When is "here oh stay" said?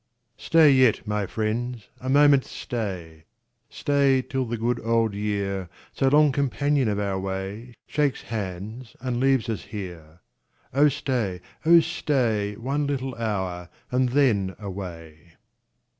9.65-11.39